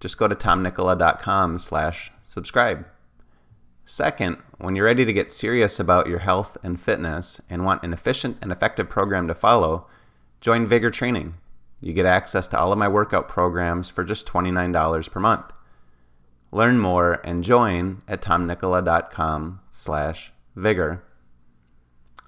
[0.00, 2.90] just go to tomnikkola.com slash subscribe.
[3.84, 7.92] Second, when you're ready to get serious about your health and fitness and want an
[7.92, 9.86] efficient and effective program to follow,
[10.40, 11.34] join Vigor Training.
[11.80, 15.52] You get access to all of my workout programs for just $29 per month.
[16.52, 21.04] Learn more and join at tomnikkola.com slash vigor.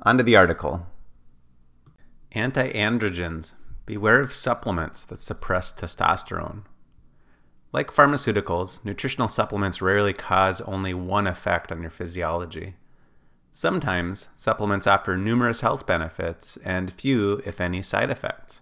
[0.03, 0.87] On to the article.
[2.33, 3.55] Anti-androgens.
[3.85, 6.63] Beware of supplements that suppress testosterone.
[7.73, 12.75] Like pharmaceuticals, nutritional supplements rarely cause only one effect on your physiology.
[13.51, 18.61] Sometimes, supplements offer numerous health benefits and few, if any, side effects.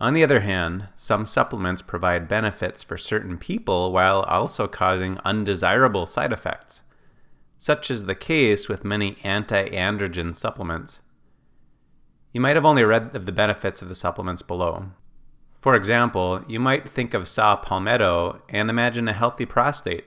[0.00, 6.06] On the other hand, some supplements provide benefits for certain people while also causing undesirable
[6.06, 6.82] side effects.
[7.56, 11.00] Such is the case with many anti androgen supplements.
[12.32, 14.90] You might have only read of the benefits of the supplements below.
[15.60, 20.04] For example, you might think of saw palmetto and imagine a healthy prostate,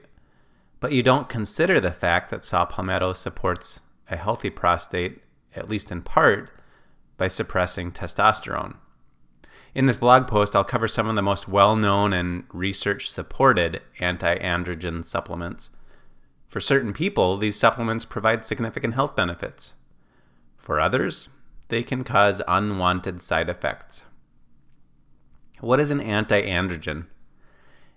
[0.79, 5.21] but you don't consider the fact that saw palmetto supports a healthy prostate,
[5.55, 6.51] at least in part,
[7.17, 8.75] by suppressing testosterone.
[9.75, 13.81] In this blog post, I'll cover some of the most well known and research supported
[13.99, 15.69] anti androgen supplements.
[16.47, 19.75] For certain people, these supplements provide significant health benefits.
[20.57, 21.29] For others,
[21.69, 24.03] they can cause unwanted side effects.
[25.61, 27.05] What is an anti androgen?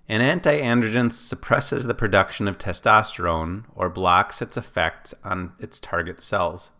[0.07, 6.21] An anti androgen suppresses the production of testosterone or blocks its effect on its target
[6.21, 6.71] cells.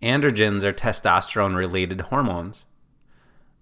[0.00, 2.66] Androgens are testosterone related hormones.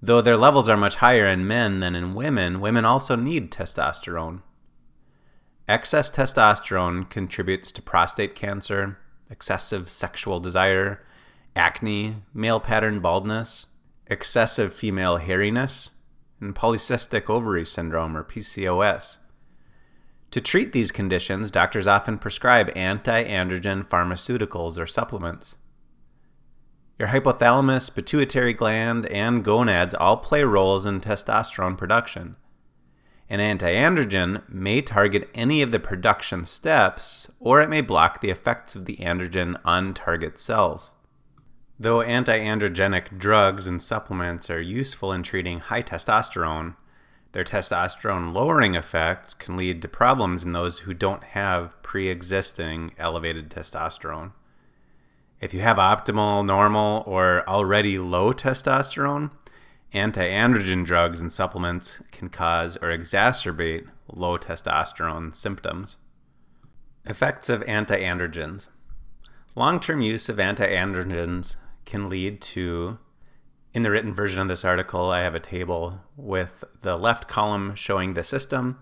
[0.02, 4.42] Though their levels are much higher in men than in women, women also need testosterone.
[5.66, 8.98] Excess testosterone contributes to prostate cancer,
[9.30, 11.02] excessive sexual desire,
[11.56, 13.66] acne, male pattern baldness,
[14.06, 15.90] excessive female hairiness,
[16.40, 19.18] and polycystic ovary syndrome, or PCOS.
[20.30, 25.56] To treat these conditions, doctors often prescribe anti androgen pharmaceuticals or supplements.
[26.98, 32.36] Your hypothalamus, pituitary gland, and gonads all play roles in testosterone production.
[33.30, 38.30] An anti androgen may target any of the production steps, or it may block the
[38.30, 40.92] effects of the androgen on target cells.
[41.80, 46.74] Though anti-androgenic drugs and supplements are useful in treating high testosterone,
[47.30, 52.94] their testosterone lowering effects can lead to problems in those who don't have pre existing
[52.98, 54.32] elevated testosterone.
[55.40, 59.30] If you have optimal, normal, or already low testosterone,
[59.92, 65.96] anti androgen drugs and supplements can cause or exacerbate low testosterone symptoms.
[67.04, 68.66] Effects of anti androgens.
[69.54, 71.54] Long term use of anti androgens
[71.88, 72.98] can lead to
[73.72, 77.74] in the written version of this article, I have a table with the left column
[77.74, 78.78] showing the system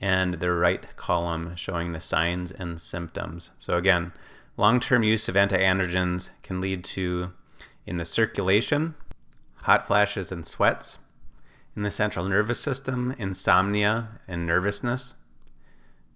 [0.00, 3.50] and the right column showing the signs and symptoms.
[3.58, 4.12] So, again,
[4.56, 7.32] long term use of anti androgens can lead to,
[7.86, 8.94] in the circulation,
[9.64, 10.98] hot flashes and sweats,
[11.76, 15.14] in the central nervous system, insomnia and nervousness,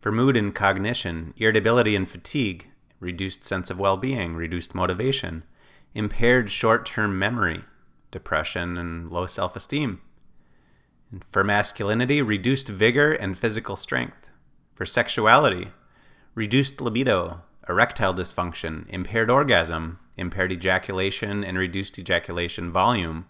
[0.00, 2.68] for mood and cognition, irritability and fatigue,
[2.98, 5.42] reduced sense of well being, reduced motivation
[5.94, 7.62] impaired short term memory,
[8.10, 10.00] depression, and low self esteem.
[11.30, 14.30] For masculinity, reduced vigor and physical strength.
[14.74, 15.68] For sexuality,
[16.34, 23.26] reduced libido, erectile dysfunction, impaired orgasm, impaired ejaculation, and reduced ejaculation volume.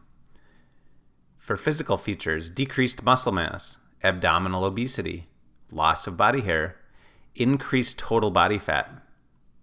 [1.36, 5.28] For physical features, decreased muscle mass, abdominal obesity,
[5.70, 6.76] loss of body hair,
[7.34, 9.03] increased total body fat,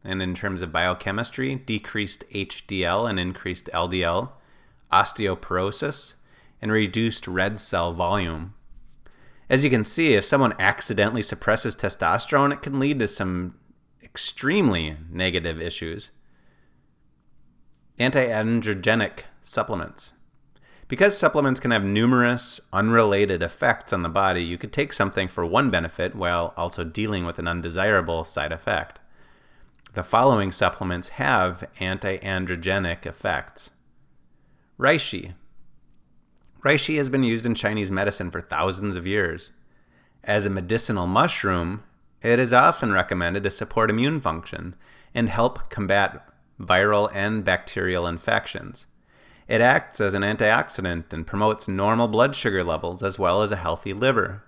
[0.03, 4.31] and in terms of biochemistry, decreased HDL and increased LDL,
[4.91, 6.15] osteoporosis,
[6.61, 8.53] and reduced red cell volume.
[9.49, 13.55] As you can see, if someone accidentally suppresses testosterone, it can lead to some
[14.01, 16.11] extremely negative issues.
[17.99, 20.13] Anti-androgenic supplements.
[20.87, 25.45] Because supplements can have numerous unrelated effects on the body, you could take something for
[25.45, 29.00] one benefit while also dealing with an undesirable side effect.
[29.93, 33.71] The following supplements have anti androgenic effects.
[34.79, 35.33] Reishi.
[36.63, 39.51] Reishi has been used in Chinese medicine for thousands of years.
[40.23, 41.83] As a medicinal mushroom,
[42.21, 44.75] It is often recommended to support immune function
[45.13, 46.25] and help combat
[46.57, 48.85] viral and bacterial infections.
[49.49, 53.57] It acts as an antioxidant and promotes normal blood sugar levels as well as a
[53.57, 54.43] healthy liver.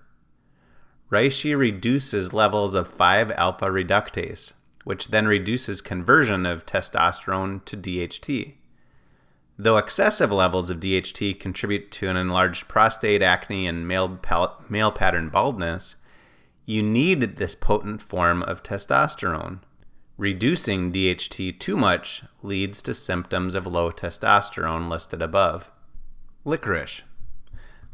[1.10, 4.54] Reishi reduces levels of 5 alpha reductase,
[4.84, 8.54] which then reduces conversion of testosterone to DHT.
[9.58, 14.90] Though excessive levels of DHT contribute to an enlarged prostate, acne, and male, pal- male
[14.92, 15.96] pattern baldness,
[16.66, 19.60] you need this potent form of testosterone.
[20.16, 25.70] Reducing DHT too much leads to symptoms of low testosterone listed above.
[26.44, 27.02] Licorice.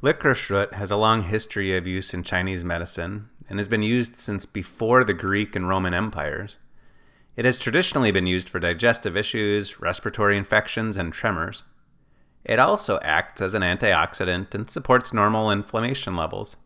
[0.03, 4.17] Licorice root has a long history of use in Chinese medicine and has been used
[4.17, 6.57] since before the Greek and Roman empires.
[7.37, 11.65] It has traditionally been used for digestive issues, respiratory infections, and tremors.
[12.45, 16.57] It also acts as an antioxidant and supports normal inflammation levels.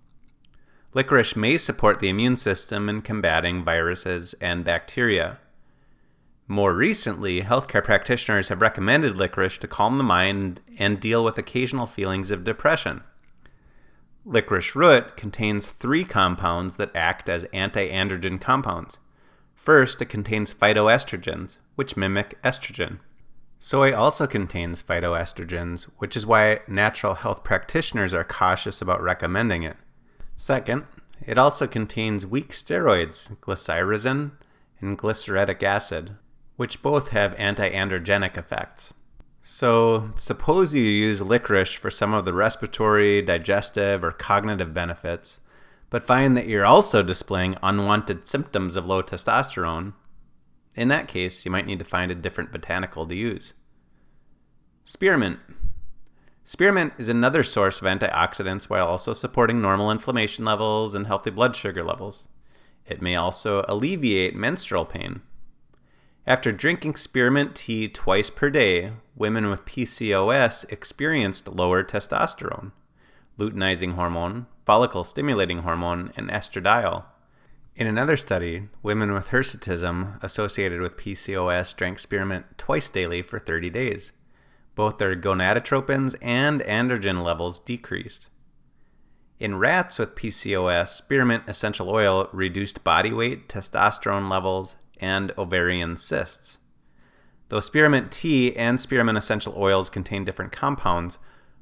[0.94, 5.38] Licorice may support the immune system in combating viruses and bacteria.
[6.46, 11.86] More recently, healthcare practitioners have recommended licorice to calm the mind and deal with occasional
[11.86, 13.02] feelings of depression.
[14.24, 18.98] Licorice root contains three compounds that act as anti androgen compounds.
[19.64, 22.98] First, it contains phytoestrogens, which mimic estrogen.
[23.58, 29.78] Soy also contains phytoestrogens, which is why natural health practitioners are cautious about recommending it.
[30.36, 30.84] Second,
[31.26, 34.32] it also contains weak steroids, glycyrrhizin
[34.82, 36.16] and glycyrrhetic acid,
[36.56, 38.92] which both have anti-androgenic effects.
[39.40, 45.40] So, suppose you use licorice for some of the respiratory, digestive, or cognitive benefits,
[45.94, 49.92] but find that you're also displaying unwanted symptoms of low testosterone.
[50.74, 53.54] In that case, you might need to find a different botanical to use.
[54.82, 55.38] Spearmint.
[56.42, 61.54] Spearmint is another source of antioxidants while also supporting normal inflammation levels and healthy blood
[61.54, 62.26] sugar levels.
[62.84, 65.22] It may also alleviate menstrual pain.
[66.26, 72.72] After drinking spearmint tea twice per day, women with PCOS experienced lower testosterone,
[73.38, 77.04] luteinizing hormone, follicle stimulating hormone, and estradiol.
[77.76, 83.70] In another study, women with hirsutism associated with PCOS drank spearmint twice daily for 30
[83.70, 84.12] days
[84.74, 88.28] both their gonadotropins and androgen levels decreased.
[89.38, 96.58] In rats with PCOS, spearmint essential oil reduced body weight, testosterone levels, and ovarian cysts.
[97.48, 101.18] Though spearmint tea and spearmint essential oils contain different compounds,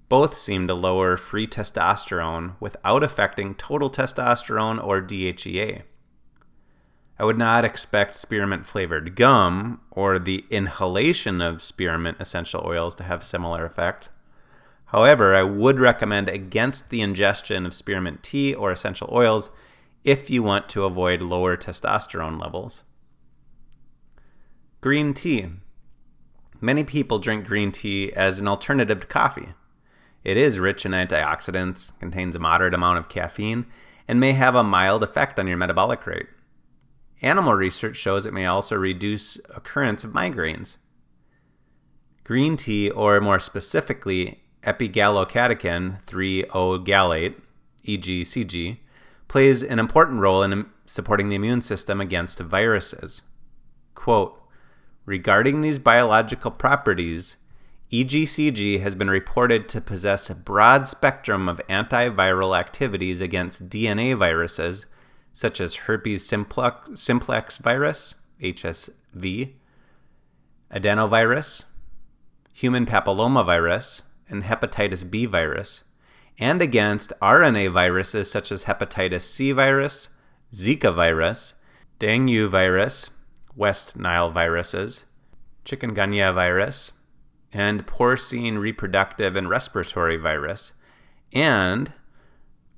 [0.08, 5.82] both seem to lower free testosterone without affecting total testosterone or DHEA.
[7.18, 13.04] I would not expect spearmint flavored gum or the inhalation of spearmint essential oils to
[13.04, 14.08] have similar effects.
[14.86, 19.50] However, I would recommend against the ingestion of spearmint tea or essential oils
[20.04, 22.82] if you want to avoid lower testosterone levels.
[24.80, 25.46] Green tea.
[26.60, 29.50] Many people drink green tea as an alternative to coffee.
[30.24, 33.66] It is rich in antioxidants, contains a moderate amount of caffeine,
[34.06, 36.26] and may have a mild effect on your metabolic rate.
[37.22, 40.78] Animal research shows it may also reduce occurrence of migraines.
[42.24, 47.34] Green tea, or more specifically, epigallocatechin 3-O-gallate,
[47.84, 48.78] EGCG,
[49.28, 53.22] plays an important role in supporting the immune system against viruses.
[53.94, 54.38] Quote,
[55.04, 57.36] Regarding these biological properties,
[57.92, 64.86] EGCG has been reported to possess a broad spectrum of antiviral activities against DNA viruses
[65.34, 69.52] such as herpes simplex, simplex virus, HSV,
[70.74, 71.64] adenovirus,
[72.54, 75.84] human papillomavirus, and hepatitis B virus,
[76.38, 80.08] and against RNA viruses such as hepatitis C virus,
[80.50, 81.54] Zika virus,
[81.98, 83.10] dengue virus,
[83.54, 85.04] West Nile viruses,
[85.66, 86.92] chikungunya virus,
[87.52, 90.72] and porcine reproductive and respiratory virus,
[91.32, 91.92] and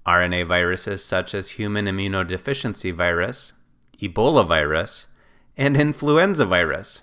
[0.07, 3.55] RNA viruses such as human immunodeficiency virus,
[4.01, 5.07] Ebola virus,
[5.57, 7.03] and influenza virus.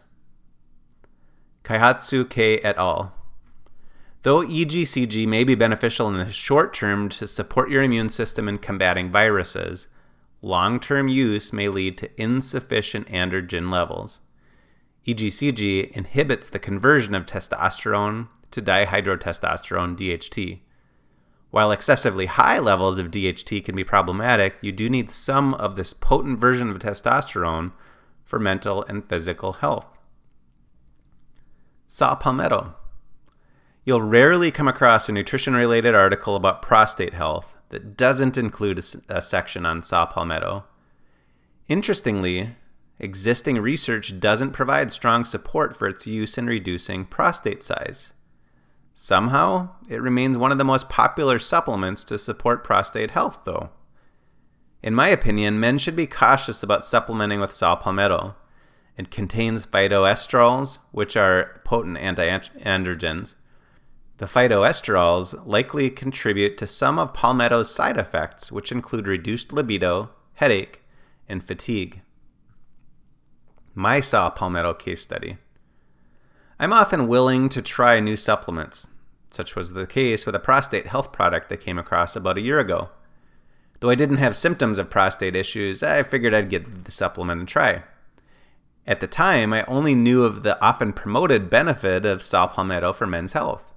[1.64, 3.14] Kaihatsu K et al.
[4.24, 8.60] Though EGCG may be beneficial in the short term to support your immune system in
[8.60, 9.88] combating viruses,
[10.44, 14.20] long term use may lead to insufficient androgen levels.
[15.08, 20.60] EGCG inhibits the conversion of testosterone to dihydrotestosterone DHT,
[21.52, 25.92] while excessively high levels of DHT can be problematic, you do need some of this
[25.94, 27.74] potent version of testosterone
[28.24, 29.98] for mental and physical health.
[31.88, 32.76] Saw palmetto.
[33.84, 39.18] You'll rarely come across a nutrition related article about prostate health that doesn't include a,
[39.18, 40.64] a section on saw palmetto.
[41.68, 42.56] Interestingly,
[43.02, 48.14] existing research doesn't provide strong support for its use in reducing prostate size.
[48.94, 53.72] Somehow, it remains one of the most popular supplements to support prostate health, though.
[54.84, 58.36] In my opinion, men should be cautious about supplementing with saw palmetto.
[58.98, 63.36] It contains phytosterols, which are potent anti-androgens.
[64.18, 70.84] The phytosterols likely contribute to some of palmetto's side effects, which include reduced libido, headache,
[71.28, 72.02] and fatigue.
[73.74, 75.38] My saw palmetto case study.
[76.60, 78.90] I'm often willing to try new supplements.
[79.30, 82.60] Such was the case with a prostate health product I came across about a year
[82.60, 82.90] ago.
[83.80, 87.46] Though I didn't have symptoms of prostate issues, I figured I'd give the supplement a
[87.46, 87.84] try.
[88.86, 93.08] At the time, I only knew of the often promoted benefit of saw palmetto for
[93.08, 93.74] men's health.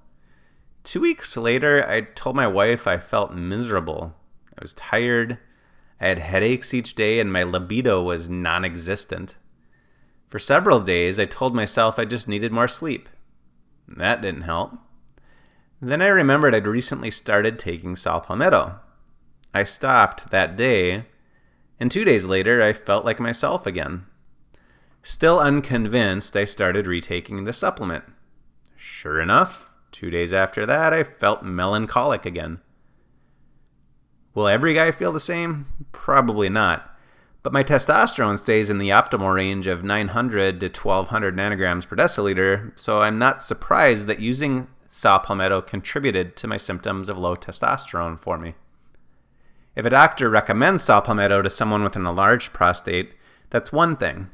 [0.83, 4.13] Two weeks later, I told my wife I felt miserable.
[4.57, 5.39] I was tired,
[6.01, 9.37] I had headaches each day, and my libido was non existent.
[10.35, 13.07] For several days, I told myself I just needed more sleep.
[13.87, 14.73] That didn't help.
[15.81, 18.81] Then I remembered I'd recently started taking saw palmetto.
[19.53, 21.05] I stopped that day,
[21.79, 24.07] and two days later, I felt like myself again.
[25.03, 28.03] Still unconvinced, I started retaking the supplement.
[28.75, 32.59] Sure enough, two days after that, I felt melancholic again.
[34.33, 35.67] Will every guy feel the same?
[35.93, 36.93] Probably not.
[37.45, 42.71] But my testosterone stays in the optimal range of 900 to 1200 nanograms per deciliter,
[42.73, 48.19] so I'm not surprised that using saw palmetto contributed to my symptoms of low testosterone
[48.19, 48.55] for me.
[49.75, 53.13] If a doctor recommends saw palmetto to someone with an enlarged prostate,
[53.51, 54.31] that's one thing.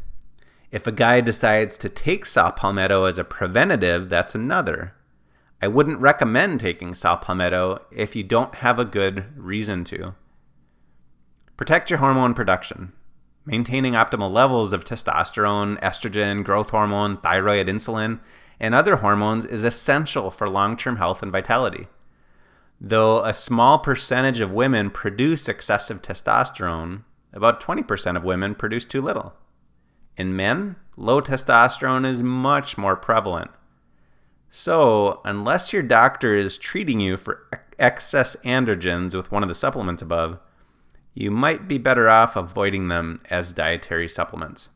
[0.72, 4.94] If a guy decides to take saw palmetto as a preventative, that's another.
[5.62, 10.15] I wouldn't recommend taking saw palmetto if you don't have a good reason to.
[11.58, 12.94] Protect your hormone production.
[13.45, 18.19] Maintaining optimal levels of testosterone, estrogen, growth hormone, thyroid, insulin,
[18.60, 21.88] and other hormones is essential for long term health and vitality.
[22.79, 29.01] Though a small percentage of women produce excessive testosterone, about 20% of women produce too
[29.01, 29.33] little.
[30.17, 33.50] In men, low testosterone is much more prevalent.
[34.50, 37.48] So, unless your doctor is treating you for
[37.79, 40.39] excess androgens with one of the supplements above,
[41.13, 44.70] you might be better off avoiding them as dietary supplements.